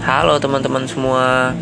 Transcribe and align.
Halo 0.00 0.40
teman-teman 0.40 0.88
semua. 0.88 1.52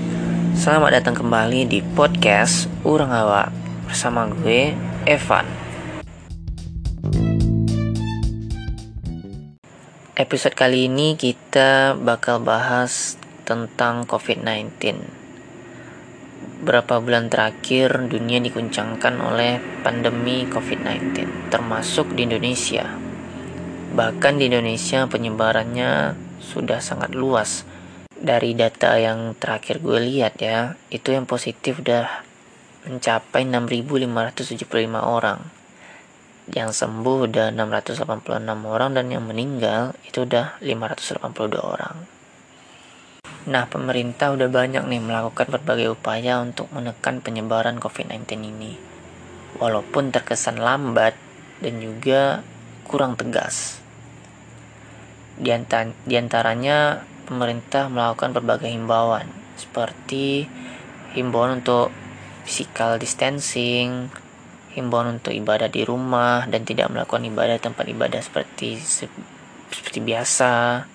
Selamat 0.55 1.03
datang 1.03 1.19
kembali 1.19 1.67
di 1.67 1.83
podcast 1.83 2.71
Urang 2.87 3.11
Hawa 3.11 3.51
Bersama 3.91 4.31
gue, 4.31 4.79
Evan. 5.11 5.43
Episode 10.15 10.55
kali 10.55 10.87
ini 10.87 11.19
kita 11.19 11.99
bakal 11.99 12.39
bahas 12.39 13.19
tentang 13.43 14.07
COVID-19 14.07 15.03
Berapa 16.63 17.03
bulan 17.03 17.27
terakhir 17.27 18.07
dunia 18.07 18.39
diguncangkan 18.39 19.19
oleh 19.19 19.59
pandemi 19.83 20.47
COVID-19 20.47 21.51
Termasuk 21.51 22.15
di 22.15 22.23
Indonesia. 22.23 22.87
Bahkan 23.99 24.39
di 24.39 24.47
Indonesia 24.47 25.11
penyebarannya 25.11 26.15
sudah 26.39 26.79
sangat 26.79 27.19
luas 27.19 27.67
dari 28.19 28.59
data 28.59 28.99
yang 28.99 29.39
terakhir 29.39 29.79
gue 29.79 30.03
lihat 30.03 30.43
ya 30.43 30.75
itu 30.91 31.15
yang 31.15 31.23
positif 31.23 31.79
udah 31.79 32.27
mencapai 32.91 33.47
6.575 33.47 34.67
orang. 34.99 35.41
Yang 36.49 36.71
sembuh 36.81 37.29
udah 37.29 37.53
686 37.55 38.03
orang 38.65 38.91
dan 38.97 39.07
yang 39.13 39.23
meninggal 39.23 39.95
itu 40.03 40.25
udah 40.27 40.59
582 40.59 41.61
orang. 41.63 41.97
Nah 43.49 43.65
pemerintah 43.71 44.35
udah 44.35 44.49
banyak 44.51 44.83
nih 44.89 45.01
melakukan 45.01 45.47
berbagai 45.49 45.95
upaya 45.95 46.43
untuk 46.43 46.69
menekan 46.75 47.23
penyebaran 47.23 47.79
COVID-19 47.79 48.25
ini. 48.45 48.75
Walaupun 49.63 50.11
terkesan 50.11 50.59
lambat 50.59 51.15
dan 51.63 51.75
juga 51.79 52.43
kurang 52.89 53.15
tegas. 53.15 53.79
Di 55.39 56.17
antaranya 56.19 57.05
pemerintah 57.29 57.93
melakukan 57.93 58.33
berbagai 58.33 58.73
himbauan 58.73 59.29
seperti 59.61 60.49
himbauan 61.13 61.61
untuk 61.61 61.93
physical 62.49 62.97
distancing, 62.97 64.09
himbauan 64.73 65.21
untuk 65.21 65.37
ibadah 65.37 65.69
di 65.69 65.85
rumah 65.85 66.49
dan 66.49 66.65
tidak 66.65 66.89
melakukan 66.89 67.29
ibadah 67.29 67.61
tempat 67.61 67.85
ibadah 67.85 68.21
seperti 68.25 68.81
seperti 68.81 70.01
biasa, 70.01 70.87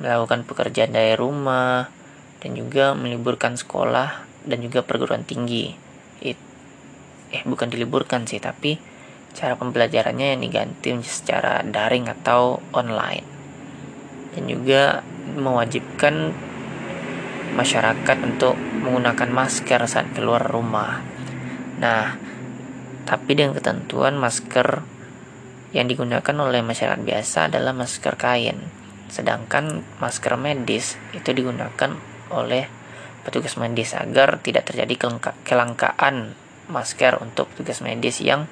melakukan 0.00 0.48
pekerjaan 0.48 0.96
dari 0.96 1.12
rumah 1.18 1.92
dan 2.40 2.56
juga 2.56 2.96
meliburkan 2.96 3.60
sekolah 3.60 4.24
dan 4.48 4.58
juga 4.64 4.80
perguruan 4.80 5.26
tinggi. 5.26 5.76
It, 6.24 6.40
eh 7.34 7.42
bukan 7.44 7.68
diliburkan 7.68 8.24
sih, 8.24 8.40
tapi 8.40 8.80
cara 9.34 9.58
pembelajarannya 9.58 10.38
yang 10.38 10.40
diganti 10.40 10.94
secara 11.04 11.60
daring 11.66 12.08
atau 12.08 12.62
online. 12.72 13.26
Dan 14.34 14.50
juga 14.50 15.02
mewajibkan 15.32 16.36
masyarakat 17.54 18.18
untuk 18.20 18.58
menggunakan 18.58 19.30
masker 19.30 19.80
saat 19.88 20.10
keluar 20.12 20.42
rumah. 20.44 21.00
Nah, 21.80 22.18
tapi 23.04 23.32
dengan 23.36 23.56
ketentuan 23.56 24.18
masker 24.18 24.82
yang 25.74 25.86
digunakan 25.90 26.34
oleh 26.38 26.60
masyarakat 26.62 27.02
biasa 27.02 27.50
adalah 27.50 27.74
masker 27.74 28.14
kain, 28.14 28.58
sedangkan 29.10 29.82
masker 29.98 30.34
medis 30.38 30.98
itu 31.14 31.30
digunakan 31.34 31.94
oleh 32.30 32.66
petugas 33.24 33.56
medis 33.56 33.96
agar 33.96 34.38
tidak 34.44 34.68
terjadi 34.68 35.08
kelangkaan 35.42 36.36
masker 36.68 37.20
untuk 37.20 37.48
petugas 37.52 37.80
medis 37.84 38.20
yang 38.20 38.48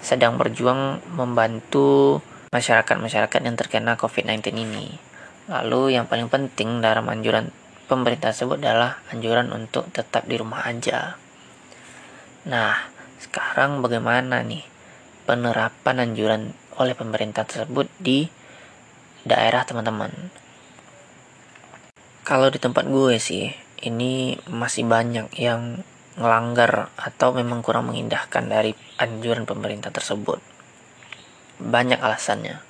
sedang 0.00 0.40
berjuang 0.40 1.02
membantu 1.12 2.18
masyarakat-masyarakat 2.50 3.40
yang 3.44 3.56
terkena 3.58 3.94
COVID-19 3.94 4.54
ini. 4.56 5.09
Lalu 5.50 5.98
yang 5.98 6.06
paling 6.06 6.30
penting 6.30 6.78
dalam 6.78 7.10
anjuran 7.10 7.50
pemerintah 7.90 8.30
tersebut 8.30 8.62
adalah 8.62 9.02
anjuran 9.10 9.50
untuk 9.50 9.90
tetap 9.90 10.22
di 10.30 10.38
rumah 10.38 10.62
aja. 10.62 11.18
Nah, 12.46 12.86
sekarang 13.18 13.82
bagaimana 13.82 14.46
nih 14.46 14.62
penerapan 15.26 16.06
anjuran 16.06 16.54
oleh 16.78 16.94
pemerintah 16.94 17.42
tersebut 17.42 17.90
di 17.98 18.30
daerah 19.26 19.66
teman-teman? 19.66 20.30
Kalau 22.22 22.46
di 22.46 22.62
tempat 22.62 22.86
gue 22.86 23.18
sih, 23.18 23.50
ini 23.82 24.38
masih 24.46 24.86
banyak 24.86 25.34
yang 25.34 25.82
ngelanggar 26.14 26.94
atau 26.94 27.34
memang 27.34 27.58
kurang 27.66 27.90
mengindahkan 27.90 28.46
dari 28.46 28.70
anjuran 29.02 29.50
pemerintah 29.50 29.90
tersebut. 29.90 30.38
Banyak 31.58 31.98
alasannya 31.98 32.69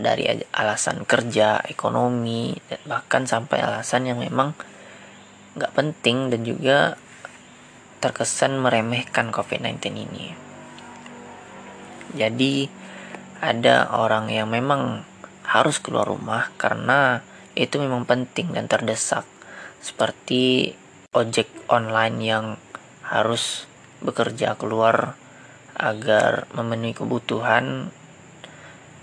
dari 0.00 0.28
alasan 0.52 1.08
kerja, 1.08 1.64
ekonomi, 1.64 2.52
dan 2.68 2.80
bahkan 2.84 3.24
sampai 3.24 3.64
alasan 3.64 4.04
yang 4.04 4.20
memang 4.20 4.52
nggak 5.56 5.72
penting 5.72 6.28
dan 6.28 6.44
juga 6.44 6.78
terkesan 8.04 8.60
meremehkan 8.60 9.32
COVID-19 9.32 9.80
ini. 9.96 10.26
Jadi 12.12 12.68
ada 13.40 13.92
orang 13.92 14.28
yang 14.28 14.52
memang 14.52 15.04
harus 15.48 15.80
keluar 15.80 16.04
rumah 16.04 16.52
karena 16.60 17.24
itu 17.56 17.80
memang 17.80 18.04
penting 18.04 18.52
dan 18.52 18.68
terdesak 18.68 19.24
seperti 19.80 20.76
ojek 21.16 21.48
online 21.72 22.18
yang 22.20 22.46
harus 23.06 23.64
bekerja 24.04 24.58
keluar 24.60 25.16
agar 25.76 26.48
memenuhi 26.52 26.96
kebutuhan 26.96 27.92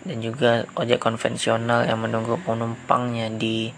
dan 0.04 0.20
juga 0.20 0.68
ojek 0.76 1.00
konvensional 1.00 1.88
yang 1.88 2.04
menunggu 2.04 2.36
penumpangnya 2.44 3.32
di 3.32 3.72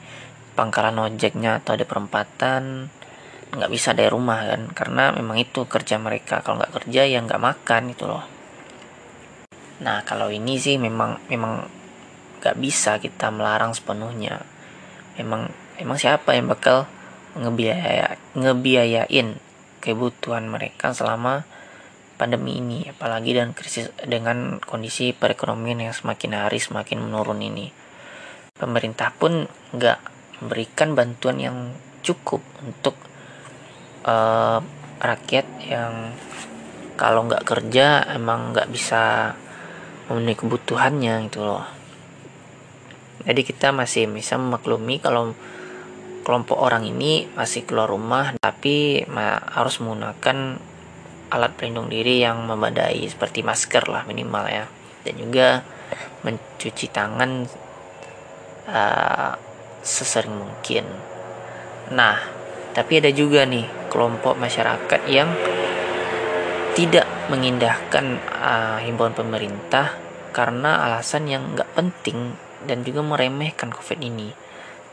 pangkalan 0.57 0.97
ojeknya 0.97 1.61
atau 1.61 1.77
di 1.77 1.85
perempatan 1.85 2.89
nggak 3.55 3.71
bisa 3.71 3.93
dari 3.93 4.09
rumah 4.09 4.41
kan? 4.43 4.61
Karena 4.73 5.13
memang 5.13 5.37
itu 5.37 5.69
kerja 5.69 6.01
mereka. 6.01 6.41
Kalau 6.41 6.57
nggak 6.59 6.73
kerja 6.81 7.05
ya 7.05 7.21
nggak 7.21 7.39
makan 7.41 7.83
itu 7.93 8.03
loh. 8.09 8.25
Nah 9.85 10.01
kalau 10.01 10.33
ini 10.33 10.57
sih 10.57 10.81
memang 10.81 11.21
memang 11.29 11.63
nggak 12.41 12.57
bisa 12.57 12.97
kita 12.97 13.29
melarang 13.29 13.77
sepenuhnya. 13.77 14.41
Memang 15.21 15.53
emang 15.77 15.97
siapa 16.01 16.33
yang 16.33 16.49
bakal 16.49 16.89
ngebiaya 17.35 18.15
ngebiayain 18.33 19.37
kebutuhan 19.83 20.47
mereka 20.49 20.95
selama 20.95 21.45
pandemi 22.15 22.63
ini 22.63 22.87
apalagi 22.87 23.35
dan 23.35 23.51
krisis 23.51 23.91
dengan 24.07 24.63
kondisi 24.63 25.11
perekonomian 25.11 25.83
yang 25.83 25.95
semakin 25.95 26.47
hari 26.47 26.59
semakin 26.63 27.03
menurun 27.03 27.43
ini. 27.43 27.71
Pemerintah 28.55 29.11
pun 29.11 29.47
nggak 29.75 29.99
memberikan 30.39 30.95
bantuan 30.95 31.37
yang 31.39 31.57
cukup 31.99 32.39
untuk 32.63 32.95
uh, 34.07 34.63
rakyat 34.99 35.47
yang 35.67 36.15
kalau 36.95 37.27
nggak 37.27 37.43
kerja 37.43 38.07
emang 38.15 38.55
nggak 38.55 38.71
bisa 38.71 39.35
memenuhi 40.07 40.39
kebutuhannya 40.39 41.27
gitu 41.27 41.43
loh. 41.43 41.67
Jadi 43.25 43.41
kita 43.41 43.73
masih 43.73 44.07
bisa 44.07 44.37
memaklumi 44.37 45.01
kalau 45.01 45.33
kelompok 46.25 46.57
orang 46.57 46.85
ini 46.85 47.29
masih 47.37 47.65
keluar 47.65 47.89
rumah 47.89 48.33
tapi 48.41 49.05
harus 49.53 49.77
menggunakan 49.81 50.57
alat 51.29 51.57
pelindung 51.57 51.89
diri 51.89 52.21
yang 52.21 52.45
memadai 52.45 53.01
seperti 53.09 53.41
masker 53.41 53.89
lah 53.89 54.05
minimal 54.05 54.45
ya 54.45 54.65
dan 55.05 55.13
juga 55.17 55.47
mencuci 56.25 56.89
tangan 56.89 57.45
uh, 58.65 59.33
sesering 59.85 60.33
mungkin. 60.33 60.85
Nah, 61.93 62.17
tapi 62.73 62.97
ada 62.97 63.13
juga 63.13 63.45
nih 63.45 63.93
kelompok 63.93 64.33
masyarakat 64.41 65.01
yang 65.05 65.29
tidak 66.73 67.05
mengindahkan 67.29 68.19
uh, 68.41 68.81
himbauan 68.81 69.13
pemerintah 69.13 69.95
karena 70.33 70.83
alasan 70.89 71.29
yang 71.29 71.55
nggak 71.55 71.71
penting 71.77 72.35
dan 72.65 72.81
juga 72.81 73.05
meremehkan 73.05 73.69
COVID 73.69 74.01
ini. 74.01 74.33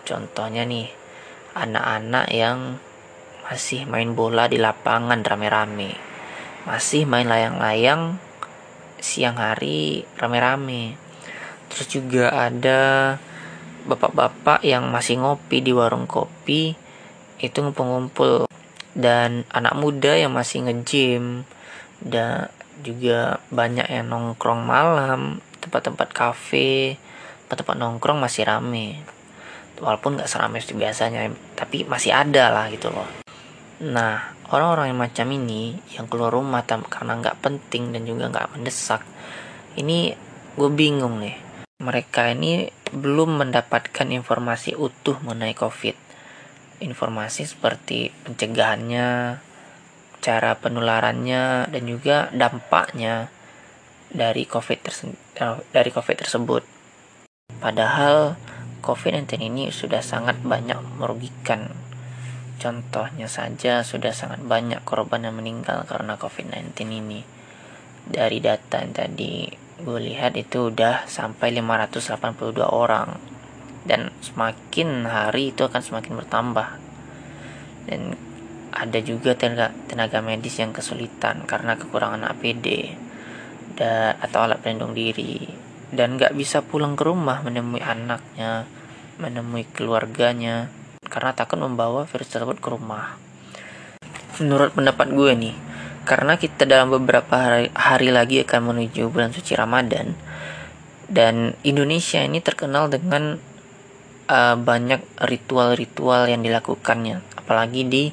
Contohnya 0.05 0.69
nih, 0.69 0.93
anak-anak 1.57 2.27
yang 2.31 2.77
masih 3.49 3.89
main 3.89 4.13
bola 4.13 4.47
di 4.47 4.61
lapangan 4.61 5.25
rame-rame 5.25 6.12
masih 6.63 7.03
main 7.11 7.27
layang-layang 7.27 8.23
siang 9.03 9.35
hari 9.35 10.07
rame-rame. 10.15 10.95
Terus 11.67 11.87
juga 11.91 12.31
ada 12.31 13.17
bapak-bapak 13.83 14.63
yang 14.63 14.87
masih 14.95 15.19
ngopi 15.19 15.59
di 15.59 15.75
warung 15.75 16.07
kopi 16.07 16.79
itu 17.43 17.59
ngumpul-ngumpul. 17.59 18.47
Dan 18.93 19.49
anak 19.51 19.75
muda 19.75 20.15
yang 20.15 20.37
masih 20.37 20.69
nge-gym 20.69 21.49
dan 21.99 22.53
juga 22.85 23.41
banyak 23.49 23.89
yang 23.89 24.13
nongkrong 24.13 24.63
malam 24.63 25.41
tempat-tempat 25.63 26.09
kafe 26.13 26.99
tempat-tempat 27.49 27.77
nongkrong 27.81 28.21
masih 28.21 28.47
rame. 28.47 29.01
Walaupun 29.83 30.15
nggak 30.15 30.31
seperti 30.31 30.79
biasanya 30.79 31.33
tapi 31.59 31.83
masih 31.83 32.15
ada 32.15 32.55
lah 32.55 32.71
gitu 32.71 32.93
loh 32.93 33.23
nah 33.83 34.39
orang-orang 34.55 34.95
yang 34.95 35.01
macam 35.03 35.27
ini 35.35 35.75
yang 35.99 36.07
keluar 36.07 36.31
rumah 36.31 36.63
karena 36.63 37.19
nggak 37.19 37.43
penting 37.43 37.91
dan 37.91 38.07
juga 38.07 38.31
nggak 38.31 38.55
mendesak 38.55 39.03
ini 39.75 40.15
gue 40.55 40.71
bingung 40.71 41.19
nih 41.19 41.53
mereka 41.83 42.31
ini 42.31 42.71
belum 42.95 43.43
mendapatkan 43.43 44.07
informasi 44.07 44.79
utuh 44.79 45.19
mengenai 45.27 45.57
COVID. 45.59 45.97
Informasi 46.79 47.43
seperti 47.49 48.15
pencegahannya, 48.23 49.43
cara 50.23 50.51
penularannya, 50.63 51.73
dan 51.75 51.83
juga 51.83 52.31
dampaknya 52.31 53.35
dari 54.13 54.47
COVID, 54.47 54.79
terse- 54.79 55.19
dari 55.75 55.91
COVID 55.91 56.17
tersebut. 56.23 56.63
Padahal 57.59 58.39
COVID-19 58.85 59.43
ini 59.43 59.65
sudah 59.75 60.05
sangat 60.05 60.39
banyak 60.45 60.79
merugikan. 61.03 61.75
Contohnya 62.59 63.29
saja 63.31 63.87
sudah 63.87 64.13
sangat 64.13 64.45
banyak 64.45 64.83
korban 64.83 65.25
yang 65.25 65.39
meninggal 65.39 65.87
karena 65.89 66.19
COVID-19 66.19 66.73
ini. 66.89 67.21
Dari 68.03 68.39
data 68.43 68.83
yang 68.83 68.93
tadi 68.93 69.47
gue 69.83 69.99
lihat 69.99 70.37
itu 70.39 70.69
udah 70.71 71.07
sampai 71.07 71.55
582 71.55 72.65
orang. 72.67 73.17
Dan 73.83 74.15
semakin 74.23 75.07
hari 75.07 75.55
itu 75.55 75.67
akan 75.67 75.83
semakin 75.83 76.13
bertambah. 76.19 76.69
Dan 77.87 78.15
ada 78.73 78.99
juga 79.05 79.37
tenaga, 79.37 79.75
tenaga 79.91 80.25
medis 80.25 80.57
yang 80.57 80.73
kesulitan 80.73 81.45
karena 81.45 81.77
kekurangan 81.77 82.25
APD 82.25 82.97
da, 83.77 84.17
atau 84.17 84.49
alat 84.49 84.65
pelindung 84.65 84.97
diri. 84.97 85.45
Dan 85.93 86.17
gak 86.17 86.33
bisa 86.33 86.65
pulang 86.65 86.97
ke 86.97 87.05
rumah 87.05 87.45
menemui 87.45 87.85
anaknya 87.85 88.65
menemui 89.21 89.69
keluarganya 89.69 90.73
karena 91.13 91.37
takut 91.37 91.61
membawa 91.61 92.09
virus 92.09 92.33
tersebut 92.33 92.57
ke 92.57 92.69
rumah. 92.73 93.21
Menurut 94.41 94.73
pendapat 94.73 95.13
gue 95.13 95.33
nih 95.37 95.57
karena 96.09 96.41
kita 96.41 96.65
dalam 96.65 96.89
beberapa 96.89 97.37
hari, 97.37 97.69
hari 97.77 98.09
lagi 98.09 98.41
akan 98.41 98.73
menuju 98.73 99.13
bulan 99.13 99.31
suci 99.37 99.53
Ramadan 99.53 100.17
dan 101.13 101.53
Indonesia 101.61 102.25
ini 102.25 102.41
terkenal 102.41 102.89
dengan 102.89 103.37
uh, 104.33 104.57
banyak 104.57 105.05
ritual-ritual 105.21 106.33
yang 106.33 106.41
dilakukannya. 106.41 107.21
Apalagi 107.37 107.85
di 107.85 108.05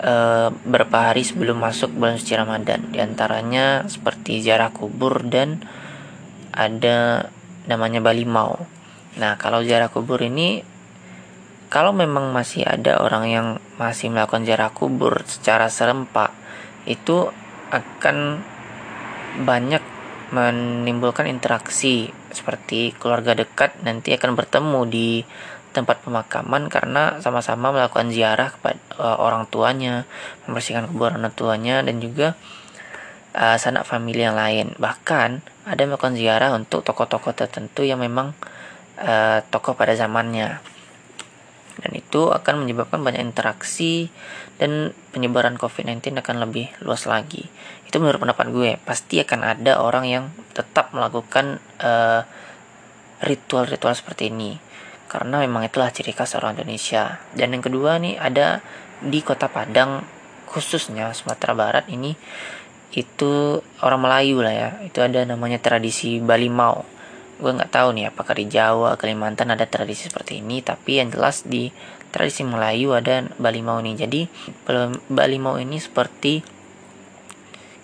uh, 0.00 0.48
beberapa 0.48 1.12
hari 1.12 1.22
sebelum 1.28 1.60
masuk 1.60 1.92
bulan 1.92 2.16
suci 2.16 2.32
Ramadan. 2.34 2.88
Di 2.88 3.04
antaranya 3.04 3.84
seperti 3.84 4.40
ziarah 4.40 4.72
kubur 4.72 5.20
dan 5.28 5.60
ada 6.56 7.28
namanya 7.66 8.00
Bali 8.00 8.24
Mau 8.24 8.54
nah 9.14 9.38
kalau 9.38 9.62
ziarah 9.62 9.90
kubur 9.94 10.18
ini 10.22 10.66
kalau 11.74 11.90
memang 11.90 12.30
masih 12.30 12.62
ada 12.62 13.02
orang 13.02 13.24
yang 13.26 13.46
masih 13.82 14.06
melakukan 14.14 14.46
ziarah 14.46 14.70
kubur 14.70 15.26
secara 15.26 15.66
serempak 15.66 16.30
itu 16.86 17.34
akan 17.74 18.46
banyak 19.42 19.82
menimbulkan 20.30 21.26
interaksi 21.26 22.14
seperti 22.30 22.94
keluarga 22.94 23.34
dekat 23.34 23.74
nanti 23.82 24.14
akan 24.14 24.38
bertemu 24.38 24.80
di 24.86 25.08
tempat 25.74 26.06
pemakaman 26.06 26.70
karena 26.70 27.18
sama-sama 27.18 27.74
melakukan 27.74 28.14
ziarah 28.14 28.54
kepada 28.54 28.78
uh, 28.94 29.18
orang 29.18 29.50
tuanya, 29.50 30.06
membersihkan 30.46 30.86
kuburan 30.86 31.18
orang 31.18 31.34
tuanya 31.34 31.82
dan 31.82 31.98
juga 31.98 32.38
uh, 33.34 33.58
sanak 33.58 33.82
famili 33.82 34.22
yang 34.22 34.38
lain. 34.38 34.78
Bahkan 34.78 35.42
ada 35.66 35.82
melakukan 35.82 36.14
ziarah 36.14 36.54
untuk 36.54 36.86
tokoh-tokoh 36.86 37.34
tertentu 37.34 37.82
yang 37.82 37.98
memang 37.98 38.38
uh, 39.02 39.42
tokoh 39.50 39.74
pada 39.74 39.98
zamannya. 39.98 40.73
Dan 41.80 41.90
itu 41.98 42.30
akan 42.30 42.62
menyebabkan 42.62 43.02
banyak 43.02 43.22
interaksi 43.22 44.06
dan 44.62 44.94
penyebaran 45.10 45.58
COVID-19 45.58 46.14
akan 46.22 46.36
lebih 46.46 46.70
luas 46.86 47.10
lagi. 47.10 47.50
Itu 47.90 47.98
menurut 47.98 48.22
pendapat 48.22 48.46
gue, 48.54 48.70
pasti 48.86 49.18
akan 49.18 49.40
ada 49.42 49.82
orang 49.82 50.04
yang 50.06 50.24
tetap 50.54 50.94
melakukan 50.94 51.58
eh, 51.82 52.22
ritual-ritual 53.26 53.94
seperti 53.98 54.30
ini. 54.30 54.54
Karena 55.10 55.42
memang 55.42 55.66
itulah 55.66 55.90
ciri 55.90 56.14
khas 56.14 56.38
orang 56.38 56.58
Indonesia. 56.58 57.18
Dan 57.34 57.54
yang 57.54 57.62
kedua 57.62 57.98
nih 57.98 58.18
ada 58.18 58.62
di 59.02 59.22
Kota 59.22 59.50
Padang 59.50 60.02
khususnya 60.46 61.10
Sumatera 61.10 61.54
Barat 61.54 61.90
ini 61.90 62.14
itu 62.94 63.58
orang 63.82 64.00
Melayu 64.06 64.38
lah 64.42 64.54
ya. 64.54 64.70
Itu 64.86 65.02
ada 65.02 65.26
namanya 65.26 65.58
tradisi 65.58 66.22
Bali 66.22 66.46
Mau. 66.46 66.86
Gue 67.34 67.50
nggak 67.50 67.74
tahu 67.74 67.98
nih 67.98 68.14
apakah 68.14 68.38
di 68.38 68.46
Jawa, 68.46 68.94
Kalimantan 68.94 69.50
ada 69.50 69.66
tradisi 69.66 70.06
seperti 70.06 70.38
ini, 70.38 70.62
tapi 70.62 71.02
yang 71.02 71.10
jelas 71.10 71.42
di 71.42 71.74
tradisi 72.14 72.46
Melayu 72.46 72.94
ada 72.94 73.26
balimau 73.42 73.82
ini. 73.82 73.98
Jadi 73.98 74.20
balimau 75.10 75.58
ini 75.58 75.82
seperti 75.82 76.46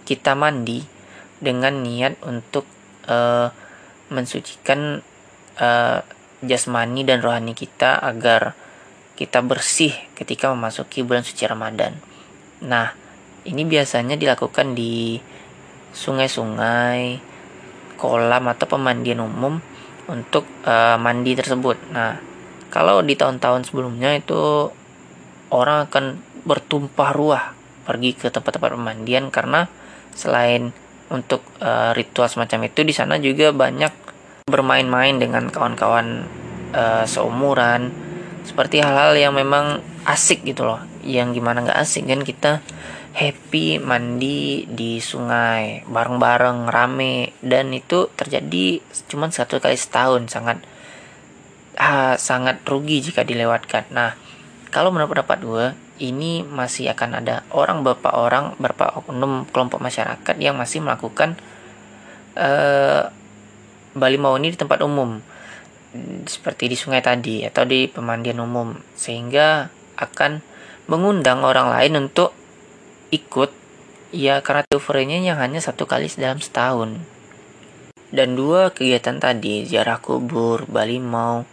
kita 0.07 0.39
mandi 0.39 0.83
dengan 1.43 1.83
niat 1.83 2.23
untuk 2.27 2.67
uh, 3.11 3.51
mensucikan 4.11 5.03
uh, 5.59 6.01
jasmani 6.43 7.03
dan 7.03 7.21
rohani 7.21 7.55
kita 7.55 7.99
agar 8.01 8.55
kita 9.15 9.45
bersih 9.45 9.93
ketika 10.17 10.49
memasuki 10.51 11.05
bulan 11.05 11.27
suci 11.27 11.45
Ramadan. 11.45 11.99
Nah, 12.65 12.97
ini 13.45 13.63
biasanya 13.69 14.17
dilakukan 14.17 14.73
di 14.73 15.21
sungai-sungai, 15.93 17.30
kolam 18.01 18.49
atau 18.49 18.65
pemandian 18.65 19.21
umum 19.21 19.61
untuk 20.09 20.49
uh, 20.65 20.97
mandi 20.97 21.37
tersebut. 21.37 21.77
Nah, 21.93 22.17
kalau 22.73 23.05
di 23.05 23.15
tahun-tahun 23.15 23.69
sebelumnya 23.69 24.17
itu 24.17 24.73
orang 25.53 25.87
akan 25.87 26.05
bertumpah 26.49 27.11
ruah 27.13 27.45
pergi 27.85 28.17
ke 28.17 28.33
tempat-tempat 28.33 28.75
pemandian 28.75 29.29
karena 29.29 29.69
selain 30.17 30.73
untuk 31.11 31.43
uh, 31.61 31.93
ritual 31.93 32.31
semacam 32.31 32.71
itu 32.71 32.81
di 32.87 32.95
sana 32.95 33.19
juga 33.19 33.51
banyak 33.51 33.93
bermain-main 34.47 35.19
dengan 35.19 35.51
kawan-kawan 35.51 36.25
uh, 36.75 37.05
seumuran 37.07 37.91
seperti 38.47 38.83
hal-hal 38.83 39.15
yang 39.19 39.35
memang 39.35 39.83
asik 40.07 40.43
gitu 40.47 40.65
loh 40.65 40.90
yang 41.05 41.33
gimana 41.33 41.65
nggak 41.65 41.81
asik 41.81 42.09
kan 42.09 42.23
kita 42.23 42.53
happy 43.11 43.83
mandi 43.83 44.65
di 44.71 45.03
sungai 45.03 45.83
bareng-bareng 45.89 46.71
rame 46.71 47.35
dan 47.43 47.75
itu 47.75 48.07
terjadi 48.15 48.79
cuma 49.11 49.27
satu 49.33 49.59
kali 49.59 49.75
setahun 49.75 50.31
sangat 50.31 50.63
sangat 52.21 52.61
rugi 52.69 53.01
jika 53.01 53.25
dilewatkan. 53.25 53.89
Nah, 53.89 54.13
kalau 54.69 54.93
menurut 54.93 55.17
pendapat 55.17 55.39
gue, 55.41 55.67
ini 56.05 56.45
masih 56.45 56.93
akan 56.93 57.25
ada 57.25 57.45
orang 57.53 57.81
beberapa 57.81 58.13
orang, 58.17 58.57
beberapa 58.61 59.01
oknum 59.01 59.49
kelompok 59.49 59.81
masyarakat 59.81 60.37
yang 60.37 60.61
masih 60.61 60.85
melakukan 60.85 61.41
uh, 62.37 63.09
Bali 63.91 64.21
mau 64.23 64.39
ini 64.39 64.55
di 64.55 64.59
tempat 64.61 64.87
umum, 64.87 65.19
seperti 66.29 66.71
di 66.71 66.77
sungai 66.79 67.03
tadi 67.03 67.43
atau 67.43 67.67
di 67.67 67.91
pemandian 67.91 68.39
umum, 68.39 68.79
sehingga 68.95 69.67
akan 69.99 70.39
mengundang 70.91 71.47
orang 71.47 71.71
lain 71.71 72.11
untuk 72.11 72.35
ikut. 73.15 73.55
Ya 74.11 74.43
karena 74.43 74.67
euforenya 74.75 75.23
yang 75.23 75.39
hanya 75.39 75.63
satu 75.63 75.87
kali 75.87 76.11
dalam 76.19 76.43
setahun. 76.43 76.99
Dan 78.11 78.35
dua 78.35 78.75
kegiatan 78.75 79.23
tadi 79.23 79.63
ziarah 79.63 80.03
kubur 80.03 80.67
Bali 80.67 80.99
mau 80.99 81.47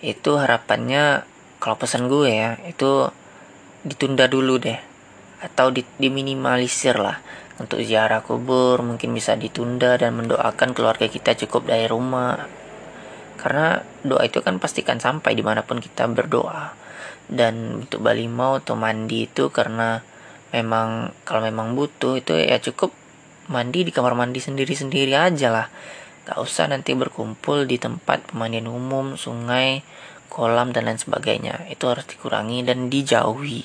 itu 0.00 0.40
harapannya 0.40 1.28
kalau 1.60 1.76
pesan 1.76 2.08
gue 2.08 2.32
ya 2.32 2.56
itu 2.64 3.12
ditunda 3.84 4.24
dulu 4.24 4.56
deh. 4.56 4.80
Atau 5.44 5.68
di, 5.68 5.84
diminimalisir 6.00 6.96
lah. 6.96 7.20
Untuk 7.60 7.84
ziarah 7.84 8.24
kubur 8.24 8.80
mungkin 8.80 9.12
bisa 9.12 9.36
ditunda 9.36 10.00
dan 10.00 10.16
mendoakan 10.16 10.72
keluarga 10.72 11.12
kita 11.12 11.36
cukup 11.44 11.68
dari 11.68 11.84
rumah. 11.84 12.48
Karena 13.36 13.84
doa 14.00 14.24
itu 14.24 14.40
kan 14.40 14.56
pastikan 14.56 14.96
sampai 14.96 15.36
di 15.36 15.44
mana 15.44 15.60
pun 15.60 15.76
kita 15.76 16.08
berdoa 16.08 16.87
dan 17.28 17.84
untuk 17.84 18.00
Bali 18.00 18.26
mau 18.26 18.60
atau 18.60 18.74
mandi 18.74 19.28
itu 19.28 19.52
karena 19.52 20.00
memang 20.52 21.12
kalau 21.28 21.44
memang 21.44 21.76
butuh 21.76 22.16
itu 22.16 22.32
ya 22.36 22.56
cukup 22.60 22.92
mandi 23.52 23.84
di 23.84 23.92
kamar 23.92 24.16
mandi 24.16 24.40
sendiri-sendiri 24.40 25.12
aja 25.12 25.48
lah 25.52 25.68
Tak 26.28 26.44
usah 26.44 26.68
nanti 26.68 26.92
berkumpul 26.92 27.64
di 27.64 27.80
tempat 27.80 28.20
pemandian 28.28 28.68
umum, 28.68 29.16
sungai, 29.16 29.80
kolam, 30.28 30.76
dan 30.76 30.84
lain 30.84 31.00
sebagainya. 31.00 31.64
Itu 31.72 31.88
harus 31.88 32.04
dikurangi 32.04 32.68
dan 32.68 32.92
dijauhi. 32.92 33.64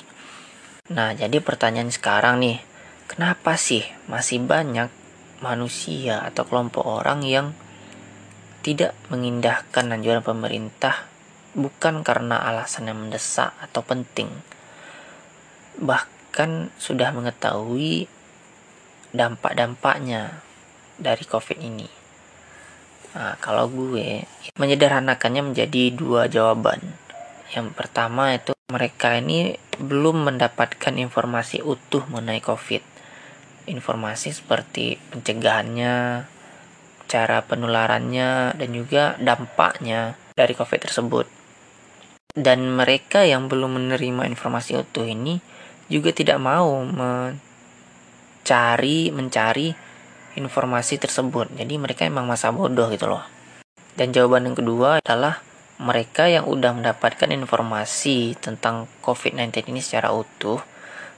Nah, 0.88 1.12
jadi 1.12 1.44
pertanyaan 1.44 1.92
sekarang 1.92 2.40
nih, 2.40 2.64
kenapa 3.04 3.60
sih 3.60 3.84
masih 4.08 4.40
banyak 4.48 4.88
manusia 5.44 6.24
atau 6.24 6.48
kelompok 6.48 7.04
orang 7.04 7.20
yang 7.28 7.52
tidak 8.64 8.96
mengindahkan 9.12 9.92
anjuran 9.92 10.24
pemerintah 10.24 11.04
bukan 11.54 12.02
karena 12.02 12.42
alasan 12.42 12.90
yang 12.90 12.98
mendesak 12.98 13.54
atau 13.62 13.80
penting. 13.86 14.30
Bahkan 15.78 16.74
sudah 16.78 17.14
mengetahui 17.14 18.10
dampak-dampaknya 19.14 20.42
dari 20.98 21.24
COVID 21.24 21.58
ini. 21.62 21.86
Nah, 23.14 23.38
kalau 23.38 23.70
gue 23.70 24.26
menyederhanakannya 24.58 25.54
menjadi 25.54 25.94
dua 25.94 26.26
jawaban. 26.26 26.82
Yang 27.54 27.70
pertama 27.78 28.34
itu 28.34 28.50
mereka 28.66 29.14
ini 29.14 29.54
belum 29.78 30.26
mendapatkan 30.26 30.94
informasi 30.98 31.62
utuh 31.62 32.02
mengenai 32.10 32.42
COVID. 32.42 32.82
Informasi 33.70 34.34
seperti 34.34 34.98
pencegahannya, 35.14 36.26
cara 37.06 37.38
penularannya 37.46 38.58
dan 38.58 38.70
juga 38.74 39.14
dampaknya 39.22 40.18
dari 40.34 40.58
COVID 40.58 40.80
tersebut. 40.82 41.43
Dan 42.34 42.66
mereka 42.74 43.22
yang 43.22 43.46
belum 43.46 43.78
menerima 43.78 44.26
informasi 44.26 44.74
utuh 44.74 45.06
ini 45.06 45.38
juga 45.86 46.10
tidak 46.10 46.42
mau 46.42 46.82
mencari 46.82 47.38
mencari 49.14 49.70
informasi 50.34 50.98
tersebut. 50.98 51.54
Jadi 51.54 51.78
mereka 51.78 52.02
emang 52.02 52.26
masa 52.26 52.50
bodoh 52.50 52.90
gitu 52.90 53.06
loh. 53.06 53.22
Dan 53.94 54.10
jawaban 54.10 54.50
yang 54.50 54.58
kedua 54.58 54.98
adalah 54.98 55.38
mereka 55.78 56.26
yang 56.26 56.46
udah 56.46 56.74
mendapatkan 56.74 57.30
informasi 57.30 58.34
tentang 58.38 58.90
COVID-19 59.02 59.70
ini 59.74 59.78
secara 59.82 60.10
utuh, 60.10 60.62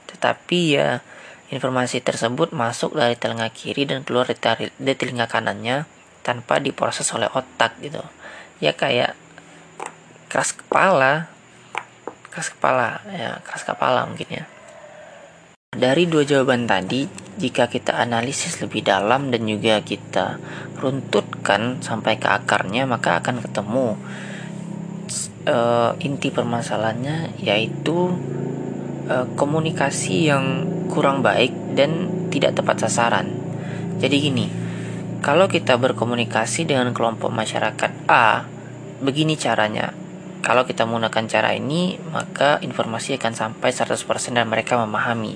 tetapi 0.09 0.59
ya 0.77 1.01
informasi 1.49 2.01
tersebut 2.01 2.53
masuk 2.53 2.97
dari 2.97 3.17
telinga 3.17 3.49
kiri 3.53 3.85
dan 3.89 4.01
keluar 4.05 4.29
dari, 4.29 4.69
telinga 4.77 5.25
kanannya 5.29 5.85
tanpa 6.21 6.61
diproses 6.61 7.09
oleh 7.13 7.29
otak 7.33 7.77
gitu. 7.81 8.01
Ya 8.61 8.73
kayak 8.73 9.13
keras 10.27 10.55
kepala. 10.55 11.31
Keras 12.31 12.53
kepala 12.53 13.01
ya 13.09 13.41
keras 13.41 13.63
kepala 13.65 14.05
mungkin 14.05 14.29
ya. 14.29 14.45
Dari 15.77 16.07
dua 16.07 16.23
jawaban 16.23 16.63
tadi 16.63 17.05
jika 17.37 17.67
kita 17.67 17.99
analisis 17.99 18.63
lebih 18.63 18.81
dalam 18.87 19.29
dan 19.29 19.45
juga 19.45 19.83
kita 19.83 20.39
runtutkan 20.79 21.83
sampai 21.83 22.17
ke 22.17 22.25
akarnya 22.25 22.87
maka 22.89 23.19
akan 23.19 23.43
ketemu 23.45 23.99
uh, 25.45 25.91
inti 26.01 26.33
permasalahannya 26.33 27.37
yaitu 27.43 28.15
uh, 29.11 29.25
komunikasi 29.37 30.33
yang 30.33 30.65
kurang 30.89 31.21
baik 31.21 31.53
dan 31.77 32.09
tidak 32.33 32.57
tepat 32.57 32.87
sasaran. 32.87 33.27
Jadi 34.01 34.15
gini 34.17 34.47
kalau 35.21 35.51
kita 35.51 35.75
berkomunikasi 35.77 36.63
dengan 36.63 36.95
kelompok 36.95 37.29
masyarakat 37.29 37.91
A 38.07 38.45
begini 39.03 39.37
caranya 39.37 39.93
kalau 40.47 40.63
kita 40.63 40.87
menggunakan 40.87 41.27
cara 41.27 41.51
ini, 41.51 41.99
maka 42.15 42.63
informasi 42.63 43.19
akan 43.19 43.35
sampai 43.35 43.67
100% 43.67 43.99
dan 44.31 44.47
mereka 44.47 44.79
memahami. 44.79 45.35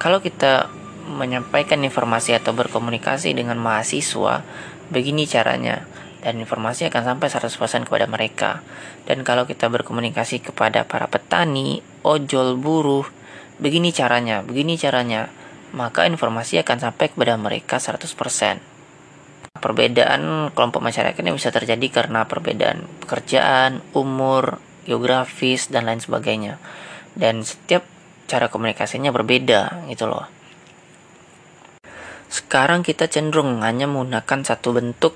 Kalau 0.00 0.24
kita 0.24 0.72
menyampaikan 1.12 1.84
informasi 1.84 2.32
atau 2.32 2.56
berkomunikasi 2.56 3.36
dengan 3.36 3.60
mahasiswa, 3.60 4.40
begini 4.88 5.28
caranya 5.28 5.84
dan 6.24 6.40
informasi 6.40 6.88
akan 6.88 7.04
sampai 7.04 7.28
100% 7.28 7.84
kepada 7.84 8.08
mereka. 8.08 8.64
Dan 9.04 9.28
kalau 9.28 9.44
kita 9.44 9.68
berkomunikasi 9.68 10.40
kepada 10.40 10.88
para 10.88 11.04
petani, 11.04 11.84
ojol, 12.00 12.56
buruh, 12.56 13.04
begini 13.60 13.92
caranya, 13.92 14.40
begini 14.40 14.80
caranya, 14.80 15.28
maka 15.76 16.08
informasi 16.08 16.64
akan 16.64 16.80
sampai 16.80 17.12
kepada 17.12 17.36
mereka 17.36 17.76
100%. 17.76 18.75
Perbedaan 19.58 20.52
kelompok 20.52 20.80
masyarakat 20.84 21.18
ini 21.20 21.36
bisa 21.36 21.50
terjadi 21.52 21.86
karena 21.90 22.24
perbedaan 22.28 22.86
pekerjaan, 23.02 23.82
umur, 23.96 24.62
geografis, 24.86 25.68
dan 25.68 25.88
lain 25.88 26.00
sebagainya. 26.00 26.60
Dan 27.16 27.42
setiap 27.42 27.84
cara 28.26 28.50
komunikasinya 28.50 29.14
berbeda 29.14 29.86
gitu 29.90 30.10
loh. 30.10 30.26
Sekarang 32.26 32.82
kita 32.82 33.06
cenderung 33.06 33.62
hanya 33.62 33.86
menggunakan 33.86 34.42
satu 34.42 34.74
bentuk 34.74 35.14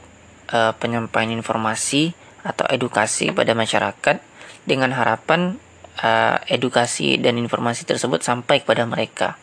uh, 0.54 0.72
penyampaian 0.78 1.30
informasi 1.34 2.14
atau 2.46 2.64
edukasi 2.70 3.34
pada 3.34 3.52
masyarakat 3.52 4.22
dengan 4.64 4.94
harapan 4.94 5.58
uh, 6.00 6.38
edukasi 6.46 7.18
dan 7.20 7.36
informasi 7.36 7.84
tersebut 7.84 8.22
sampai 8.22 8.62
kepada 8.62 8.86
mereka 8.86 9.36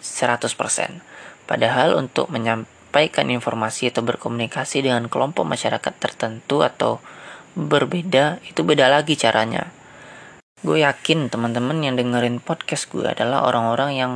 100%. 0.00 0.48
Padahal 1.46 1.94
untuk 1.94 2.32
menyampaikan 2.32 2.75
menyampaikan 2.86 3.28
informasi 3.28 3.92
atau 3.92 4.00
berkomunikasi 4.00 4.80
dengan 4.80 5.10
kelompok 5.12 5.44
masyarakat 5.44 5.94
tertentu 6.00 6.64
atau 6.64 7.04
berbeda 7.52 8.40
itu 8.48 8.64
beda 8.64 8.88
lagi 8.88 9.20
caranya. 9.20 9.68
Gue 10.64 10.80
yakin 10.80 11.28
teman-teman 11.28 11.76
yang 11.84 12.00
dengerin 12.00 12.40
podcast 12.40 12.88
gue 12.88 13.04
adalah 13.04 13.44
orang-orang 13.44 13.90
yang 13.92 14.12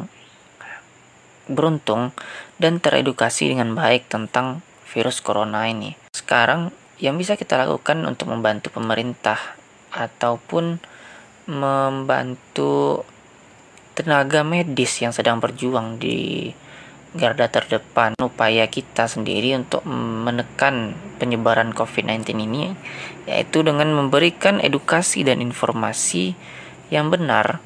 beruntung 1.45 2.17
dan 2.57 2.81
teredukasi 2.81 3.53
dengan 3.53 3.77
baik 3.77 4.09
tentang 4.09 4.65
virus 4.89 5.21
corona 5.21 5.69
ini. 5.69 5.93
Sekarang 6.17 6.73
yang 6.97 7.21
bisa 7.21 7.37
kita 7.37 7.61
lakukan 7.61 8.00
untuk 8.09 8.33
membantu 8.33 8.73
pemerintah 8.73 9.37
ataupun 9.93 10.81
membantu 11.45 13.05
tenaga 13.93 14.41
medis 14.41 15.05
yang 15.05 15.12
sedang 15.12 15.37
berjuang 15.37 16.00
di 16.00 16.49
garda 17.11 17.50
terdepan 17.50 18.14
upaya 18.23 18.71
kita 18.71 19.11
sendiri 19.11 19.59
untuk 19.59 19.83
menekan 19.88 20.95
penyebaran 21.19 21.75
COVID-19 21.75 22.38
ini 22.38 22.73
yaitu 23.26 23.67
dengan 23.67 23.90
memberikan 23.90 24.62
edukasi 24.62 25.26
dan 25.26 25.43
informasi 25.43 26.38
yang 26.90 27.11
benar 27.11 27.59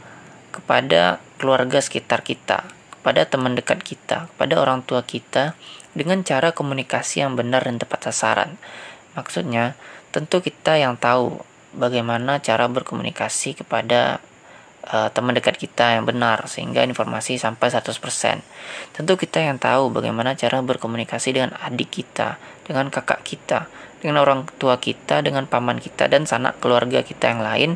kepada 0.54 1.20
keluarga 1.36 1.82
sekitar 1.82 2.22
kita, 2.22 2.64
kepada 2.94 3.26
teman 3.26 3.58
dekat 3.58 3.82
kita, 3.82 4.30
kepada 4.32 4.62
orang 4.62 4.86
tua 4.86 5.02
kita 5.02 5.58
dengan 5.92 6.22
cara 6.22 6.54
komunikasi 6.54 7.26
yang 7.26 7.34
benar 7.34 7.66
dan 7.66 7.76
tepat 7.76 8.10
sasaran. 8.10 8.56
Maksudnya, 9.18 9.74
tentu 10.14 10.40
kita 10.40 10.78
yang 10.78 10.94
tahu 10.94 11.42
bagaimana 11.74 12.38
cara 12.38 12.70
berkomunikasi 12.70 13.58
kepada 13.58 14.22
uh, 14.88 15.08
teman 15.12 15.32
dekat 15.32 15.56
kita 15.56 15.96
yang 15.96 16.04
benar 16.04 16.44
sehingga 16.48 16.84
informasi 16.84 17.40
sampai 17.40 17.72
100%. 17.72 17.96
Tentu 18.92 19.12
kita 19.16 19.40
yang 19.40 19.56
tahu 19.56 19.88
bagaimana 19.92 20.36
cara 20.36 20.60
berkomunikasi 20.60 21.36
dengan 21.36 21.56
adik 21.60 21.90
kita, 22.02 22.36
dengan 22.64 22.92
kakak 22.92 23.24
kita, 23.24 23.68
dengan 24.04 24.20
orang 24.20 24.44
tua 24.60 24.76
kita, 24.76 25.24
dengan 25.24 25.48
paman 25.48 25.80
kita 25.80 26.08
dan 26.12 26.28
sanak 26.28 26.60
keluarga 26.60 27.00
kita 27.00 27.32
yang 27.32 27.40
lain 27.40 27.70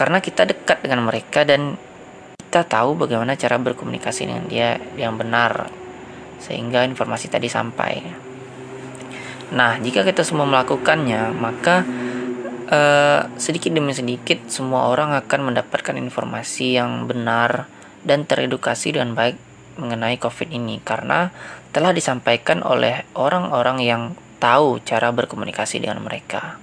karena 0.00 0.24
kita 0.24 0.48
dekat 0.48 0.80
dengan 0.80 1.04
mereka 1.04 1.44
dan 1.44 1.76
kita 2.40 2.64
tahu 2.64 2.96
bagaimana 2.96 3.36
cara 3.36 3.60
berkomunikasi 3.60 4.24
dengan 4.24 4.48
dia 4.48 4.80
yang 4.96 5.20
benar 5.20 5.68
sehingga 6.40 6.88
informasi 6.88 7.28
tadi 7.28 7.52
sampai. 7.52 8.00
Nah, 9.52 9.76
jika 9.76 10.00
kita 10.00 10.24
semua 10.24 10.48
melakukannya, 10.48 11.36
maka 11.36 11.84
uh, 12.70 13.20
sedikit 13.36 13.74
demi 13.74 13.92
sedikit 13.92 14.46
semua 14.46 14.88
orang 14.88 15.12
akan 15.18 15.52
mendapatkan 15.52 15.98
informasi 15.98 16.78
yang 16.78 17.10
benar 17.10 17.66
dan 18.06 18.24
teredukasi 18.24 18.96
dengan 18.96 19.12
baik 19.12 19.36
mengenai 19.76 20.16
COVID 20.16 20.48
ini 20.54 20.80
karena 20.80 21.34
telah 21.74 21.92
disampaikan 21.92 22.64
oleh 22.64 23.04
orang-orang 23.18 23.78
yang 23.82 24.02
tahu 24.40 24.80
cara 24.82 25.12
berkomunikasi 25.12 25.84
dengan 25.84 26.00
mereka. 26.00 26.56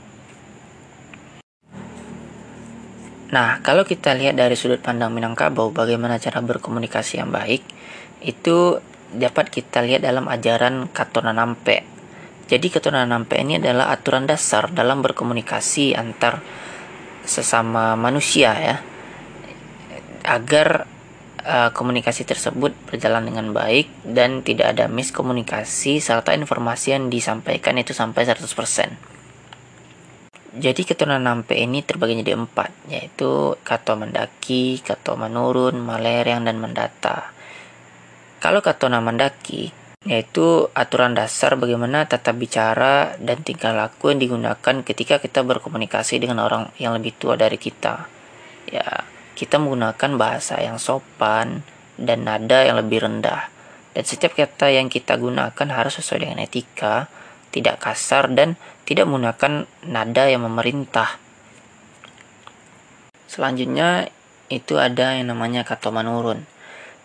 Nah, 3.27 3.59
kalau 3.59 3.83
kita 3.83 4.15
lihat 4.15 4.39
dari 4.39 4.55
sudut 4.55 4.79
pandang 4.79 5.11
Minangkabau 5.11 5.75
bagaimana 5.75 6.15
cara 6.15 6.39
berkomunikasi 6.39 7.19
yang 7.19 7.27
baik, 7.27 7.59
itu 8.23 8.79
dapat 9.11 9.51
kita 9.51 9.83
lihat 9.83 9.99
dalam 10.03 10.31
ajaran 10.31 10.87
Katona 10.91 11.35
Nampe 11.35 11.96
jadi 12.47 12.67
keturunan 12.71 13.11
nampe 13.11 13.35
ini 13.35 13.59
adalah 13.59 13.91
aturan 13.91 14.23
dasar 14.23 14.71
dalam 14.71 15.03
berkomunikasi 15.03 15.99
antar 15.99 16.39
sesama 17.27 17.99
manusia 17.99 18.55
ya. 18.55 18.75
Agar 20.23 20.87
uh, 21.43 21.75
komunikasi 21.75 22.23
tersebut 22.23 22.71
berjalan 22.87 23.27
dengan 23.27 23.51
baik 23.51 23.91
dan 24.07 24.47
tidak 24.47 24.79
ada 24.79 24.87
miskomunikasi 24.87 25.99
serta 25.99 26.31
informasi 26.39 26.95
yang 26.95 27.11
disampaikan 27.11 27.75
itu 27.75 27.91
sampai 27.91 28.23
100%. 28.23 28.47
Jadi 30.57 30.81
keturunan 30.87 31.21
nampe 31.21 31.53
ini 31.53 31.83
terbagi 31.83 32.23
jadi 32.23 32.33
empat, 32.33 32.71
yaitu 32.87 33.59
kato 33.61 33.93
mendaki, 33.99 34.79
kato 34.81 35.19
menurun, 35.19 35.77
maleriang, 35.83 36.47
dan 36.47 36.57
mendata. 36.57 37.29
Kalau 38.41 38.65
kato 38.65 38.89
mendaki, 38.89 39.69
yaitu 40.05 40.69
aturan 40.77 41.17
dasar 41.17 41.57
bagaimana 41.57 42.05
tata 42.05 42.29
bicara 42.35 43.17
dan 43.17 43.41
tingkah 43.41 43.73
laku 43.73 44.13
yang 44.13 44.21
digunakan 44.21 44.75
ketika 44.85 45.17
kita 45.17 45.41
berkomunikasi 45.41 46.21
dengan 46.21 46.45
orang 46.45 46.69
yang 46.77 46.93
lebih 46.93 47.17
tua 47.17 47.33
dari 47.33 47.57
kita. 47.57 48.05
Ya, 48.69 49.07
kita 49.33 49.57
menggunakan 49.57 50.11
bahasa 50.19 50.61
yang 50.61 50.77
sopan 50.77 51.65
dan 51.97 52.29
nada 52.29 52.61
yang 52.61 52.77
lebih 52.77 53.03
rendah. 53.09 53.49
Dan 53.97 54.03
setiap 54.05 54.37
kata 54.37 54.69
yang 54.69 54.93
kita 54.93 55.17
gunakan 55.17 55.67
harus 55.73 55.97
sesuai 55.97 56.29
dengan 56.29 56.45
etika, 56.45 57.09
tidak 57.49 57.81
kasar 57.81 58.29
dan 58.29 58.53
tidak 58.85 59.09
menggunakan 59.09 59.65
nada 59.81 60.23
yang 60.29 60.45
memerintah. 60.45 61.17
Selanjutnya 63.25 64.07
itu 64.47 64.79
ada 64.79 65.17
yang 65.17 65.33
namanya 65.33 65.65
kata 65.65 65.89
menurun. 65.89 66.45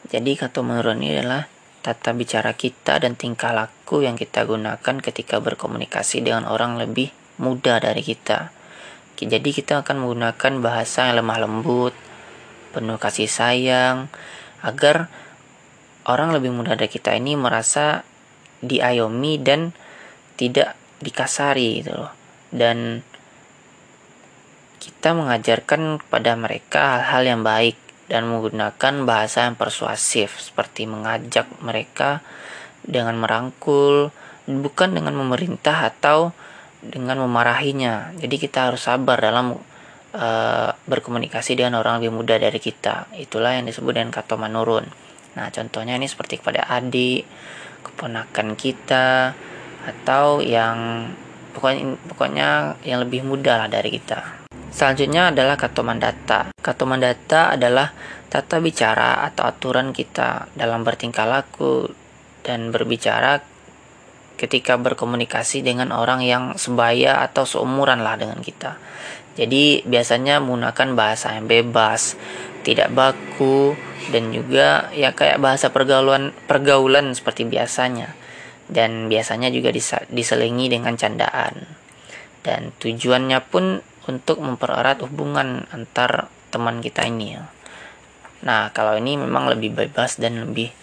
Jadi 0.06 0.36
kata 0.36 0.60
menurun 0.60 1.00
ini 1.00 1.18
adalah 1.18 1.51
tata 1.82 2.14
bicara 2.14 2.54
kita 2.54 3.02
dan 3.02 3.18
tingkah 3.18 3.50
laku 3.50 4.06
yang 4.06 4.14
kita 4.14 4.46
gunakan 4.46 4.96
ketika 5.02 5.42
berkomunikasi 5.42 6.22
dengan 6.22 6.46
orang 6.46 6.78
lebih 6.78 7.10
muda 7.42 7.82
dari 7.82 8.00
kita. 8.00 8.54
Jadi 9.22 9.54
kita 9.54 9.86
akan 9.86 10.02
menggunakan 10.02 10.52
bahasa 10.58 11.06
yang 11.06 11.22
lemah 11.22 11.46
lembut, 11.46 11.94
penuh 12.74 12.98
kasih 12.98 13.30
sayang, 13.30 14.10
agar 14.66 15.06
orang 16.10 16.34
lebih 16.34 16.50
muda 16.50 16.74
dari 16.74 16.90
kita 16.90 17.14
ini 17.14 17.38
merasa 17.38 18.02
diayomi 18.62 19.38
dan 19.38 19.70
tidak 20.34 20.74
dikasari 21.02 21.82
gitu 21.82 21.94
loh 21.94 22.14
dan 22.52 23.00
kita 24.78 25.16
mengajarkan 25.16 26.02
kepada 26.04 26.36
mereka 26.36 27.00
hal-hal 27.00 27.22
yang 27.22 27.42
baik 27.42 27.74
dan 28.10 28.26
menggunakan 28.28 28.94
bahasa 29.06 29.46
yang 29.46 29.56
persuasif 29.56 30.38
seperti 30.42 30.86
mengajak 30.90 31.46
mereka 31.62 32.20
dengan 32.82 33.18
merangkul 33.18 34.10
bukan 34.46 34.90
dengan 34.98 35.14
memerintah 35.14 35.86
atau 35.94 36.34
dengan 36.82 37.22
memarahinya. 37.22 38.10
Jadi 38.18 38.36
kita 38.42 38.70
harus 38.70 38.82
sabar 38.90 39.22
dalam 39.22 39.54
uh, 39.54 40.70
berkomunikasi 40.74 41.54
dengan 41.54 41.78
orang 41.78 42.02
lebih 42.02 42.10
muda 42.10 42.34
dari 42.36 42.58
kita. 42.58 43.06
Itulah 43.14 43.54
yang 43.54 43.70
disebut 43.70 43.94
dengan 43.94 44.10
kata 44.10 44.34
menurun. 44.34 44.90
Nah, 45.38 45.48
contohnya 45.54 45.96
ini 45.96 46.10
seperti 46.10 46.42
kepada 46.42 46.66
adik, 46.68 47.24
keponakan 47.86 48.58
kita 48.58 49.32
atau 49.82 50.42
yang 50.42 51.10
pokoknya 51.54 51.98
pokoknya 52.10 52.48
yang 52.86 52.98
lebih 53.02 53.22
muda 53.22 53.64
lah 53.64 53.68
dari 53.70 53.90
kita. 53.94 54.41
Selanjutnya 54.72 55.28
adalah 55.28 55.60
kata 55.60 55.84
mandata. 55.84 56.48
Kata 56.56 56.82
mandata 56.88 57.52
adalah 57.52 57.92
tata 58.32 58.56
bicara 58.56 59.20
atau 59.28 59.44
aturan 59.44 59.92
kita 59.92 60.48
dalam 60.56 60.80
bertingkah 60.80 61.28
laku 61.28 61.92
dan 62.40 62.72
berbicara 62.72 63.44
ketika 64.40 64.80
berkomunikasi 64.80 65.60
dengan 65.60 65.92
orang 65.92 66.24
yang 66.24 66.56
sebaya 66.56 67.20
atau 67.20 67.44
seumuran 67.44 68.00
lah 68.00 68.16
dengan 68.16 68.40
kita. 68.40 68.80
Jadi 69.36 69.84
biasanya 69.84 70.40
menggunakan 70.40 70.88
bahasa 70.96 71.36
yang 71.36 71.46
bebas, 71.46 72.16
tidak 72.64 72.88
baku 72.96 73.76
dan 74.08 74.32
juga 74.32 74.88
ya 74.96 75.12
kayak 75.12 75.38
bahasa 75.38 75.68
pergaulan 75.68 76.32
pergaulan 76.48 77.12
seperti 77.12 77.44
biasanya. 77.44 78.16
Dan 78.72 79.12
biasanya 79.12 79.52
juga 79.52 79.68
diselingi 80.08 80.72
dengan 80.72 80.96
candaan. 80.96 81.68
Dan 82.40 82.72
tujuannya 82.80 83.38
pun 83.52 83.84
untuk 84.10 84.42
mempererat 84.42 85.02
hubungan 85.06 85.66
antar 85.70 86.32
teman 86.50 86.82
kita 86.82 87.06
ini 87.06 87.38
ya. 87.38 87.44
Nah, 88.42 88.74
kalau 88.74 88.98
ini 88.98 89.14
memang 89.14 89.46
lebih 89.46 89.70
bebas 89.70 90.18
dan 90.18 90.42
lebih 90.42 90.74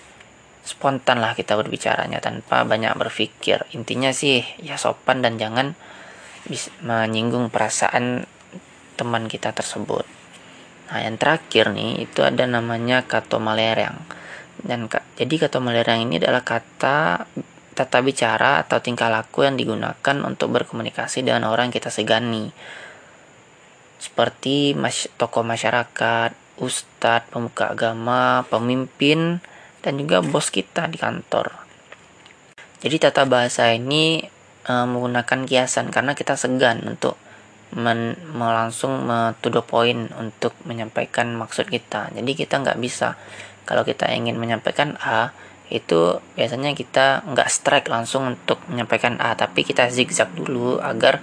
spontan 0.63 1.19
lah 1.19 1.35
kita 1.35 1.59
berbicaranya 1.59 2.23
tanpa 2.23 2.63
banyak 2.63 2.95
berpikir. 2.95 3.67
Intinya 3.75 4.15
sih 4.15 4.43
ya 4.63 4.79
sopan 4.79 5.19
dan 5.19 5.35
jangan 5.35 5.75
menyinggung 6.81 7.51
perasaan 7.51 8.23
teman 8.95 9.27
kita 9.27 9.51
tersebut. 9.51 10.07
Nah, 10.89 10.99
yang 11.03 11.19
terakhir 11.19 11.69
nih 11.75 12.07
itu 12.07 12.23
ada 12.23 12.47
namanya 12.47 13.03
kata 13.03 13.38
malerang. 13.38 13.99
Dan 14.59 14.91
jadi 15.15 15.35
kata 15.47 15.59
malerang 15.59 16.03
ini 16.03 16.19
adalah 16.19 16.43
kata 16.43 17.27
tata 17.75 17.99
bicara 18.03 18.59
atau 18.59 18.83
tingkah 18.83 19.07
laku 19.07 19.47
yang 19.47 19.55
digunakan 19.55 20.15
untuk 20.27 20.51
berkomunikasi 20.51 21.23
dengan 21.23 21.47
orang 21.47 21.71
yang 21.71 21.75
kita 21.79 21.88
segani 21.88 22.51
seperti 23.99 24.73
mas 24.73 25.11
tokoh 25.19 25.43
masyarakat, 25.43 26.31
ustadz, 26.57 27.29
pemuka 27.29 27.75
agama, 27.75 28.47
pemimpin, 28.47 29.43
dan 29.83 29.93
juga 29.99 30.23
bos 30.23 30.51
kita 30.51 30.87
di 30.87 30.95
kantor. 30.99 31.51
Jadi 32.79 32.95
tata 32.95 33.27
bahasa 33.27 33.75
ini 33.75 34.23
e, 34.63 34.73
menggunakan 34.87 35.43
kiasan 35.43 35.91
karena 35.91 36.15
kita 36.15 36.39
segan 36.39 36.79
untuk 36.87 37.19
men, 37.75 38.15
langsung 38.39 39.05
to 39.43 39.51
the 39.51 39.59
point 39.59 40.11
untuk 40.15 40.55
menyampaikan 40.63 41.35
maksud 41.35 41.67
kita. 41.67 42.07
Jadi 42.15 42.31
kita 42.39 42.63
nggak 42.63 42.79
bisa 42.79 43.19
kalau 43.67 43.83
kita 43.83 44.09
ingin 44.15 44.39
menyampaikan 44.39 44.95
A 45.03 45.35
itu 45.69 46.17
biasanya 46.33 46.73
kita 46.73 47.21
nggak 47.29 47.45
strike 47.45 47.87
langsung 47.93 48.25
untuk 48.25 48.57
menyampaikan 48.65 49.21
A 49.21 49.37
tapi 49.37 49.61
kita 49.61 49.85
zigzag 49.93 50.33
dulu 50.33 50.81
agar 50.81 51.21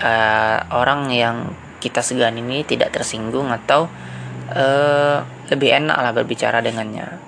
uh, 0.00 0.58
orang 0.74 1.12
yang 1.12 1.36
kita 1.80 2.04
segan 2.04 2.36
ini 2.36 2.64
tidak 2.64 2.92
tersinggung 2.92 3.48
atau 3.52 3.88
uh, 4.52 5.18
lebih 5.48 5.70
enak 5.76 5.96
lah 5.96 6.12
berbicara 6.12 6.60
dengannya. 6.60 7.20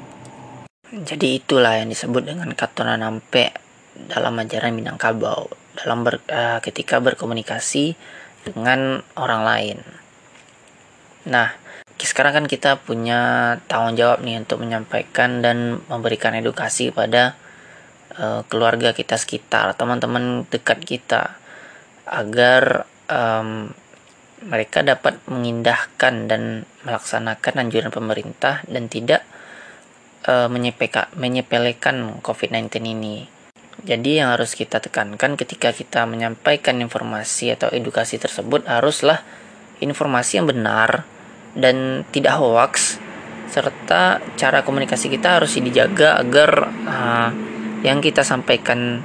Jadi 0.93 1.41
itulah 1.41 1.81
yang 1.81 1.89
disebut 1.89 2.29
dengan 2.29 2.53
katona 2.53 3.01
nampe 3.01 3.49
dalam 3.97 4.37
ajaran 4.37 4.77
Minangkabau 4.77 5.49
dalam 5.81 6.05
ber, 6.05 6.21
uh, 6.29 6.61
ketika 6.61 7.01
berkomunikasi 7.01 7.97
dengan 8.45 9.01
orang 9.17 9.43
lain. 9.47 9.79
Nah, 11.33 11.55
sekarang 11.97 12.45
kan 12.45 12.47
kita 12.51 12.83
punya 12.83 13.55
tanggung 13.71 13.97
jawab 13.97 14.21
nih 14.21 14.43
untuk 14.43 14.61
menyampaikan 14.61 15.41
dan 15.41 15.81
memberikan 15.87 16.37
edukasi 16.37 16.93
pada 16.93 17.39
uh, 18.19 18.45
keluarga 18.53 18.93
kita 18.93 19.17
sekitar, 19.17 19.73
teman-teman 19.79 20.45
dekat 20.51 20.83
kita 20.85 21.41
agar 22.07 22.87
um, 23.07 23.71
mereka 24.43 24.83
dapat 24.83 25.23
mengindahkan 25.31 26.27
dan 26.27 26.67
melaksanakan 26.83 27.55
anjuran 27.62 27.95
pemerintah 27.95 28.67
dan 28.67 28.91
tidak 28.91 29.23
uh, 30.27 30.51
menyepelekan 31.15 32.19
COVID-19 32.23 32.83
ini. 32.83 33.31
Jadi 33.83 34.23
yang 34.23 34.35
harus 34.35 34.55
kita 34.55 34.79
tekankan 34.79 35.35
ketika 35.35 35.75
kita 35.75 36.07
menyampaikan 36.07 36.79
informasi 36.79 37.55
atau 37.55 37.71
edukasi 37.71 38.19
tersebut 38.19 38.67
haruslah 38.71 39.23
informasi 39.83 40.38
yang 40.38 40.47
benar 40.47 41.03
dan 41.59 42.07
tidak 42.15 42.38
hoax 42.38 43.03
serta 43.51 44.23
cara 44.38 44.62
komunikasi 44.65 45.11
kita 45.12 45.43
harus 45.43 45.59
dijaga 45.59 46.17
agar 46.23 46.51
uh, 46.87 47.31
yang 47.83 47.99
kita 47.99 48.23
sampaikan 48.23 49.03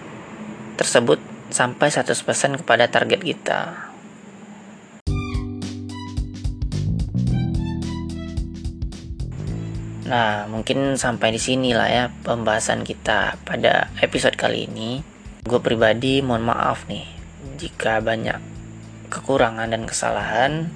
tersebut 0.77 1.19
sampai 1.49 1.87
100% 1.91 2.61
kepada 2.63 2.85
target 2.91 3.21
kita. 3.23 3.61
Nah, 10.07 10.47
mungkin 10.47 10.95
sampai 10.95 11.35
di 11.35 11.41
sini 11.41 11.75
lah 11.75 11.91
ya 11.91 12.05
pembahasan 12.23 12.87
kita 12.87 13.35
pada 13.43 13.91
episode 13.99 14.39
kali 14.39 14.63
ini. 14.63 15.03
Gue 15.43 15.59
pribadi 15.59 16.23
mohon 16.23 16.47
maaf 16.47 16.87
nih 16.87 17.03
jika 17.59 17.99
banyak 17.99 18.39
kekurangan 19.11 19.67
dan 19.67 19.83
kesalahan. 19.83 20.71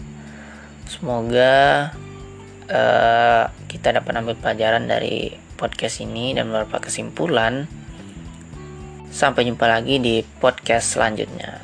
Semoga 0.83 1.95
uh, 2.67 3.43
kita 3.71 3.95
dapat 3.95 4.11
ambil 4.19 4.35
pelajaran 4.35 4.83
dari 4.91 5.31
podcast 5.55 6.03
ini 6.03 6.35
dan 6.35 6.51
beberapa 6.51 6.83
kesimpulan 6.83 7.71
Sampai 9.11 9.45
jumpa 9.45 9.67
lagi 9.67 9.99
di 9.99 10.23
podcast 10.39 10.95
selanjutnya. 10.95 11.59